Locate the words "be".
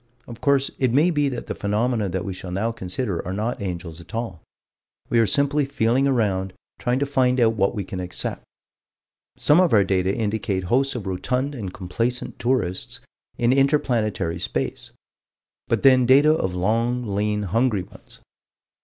1.11-1.29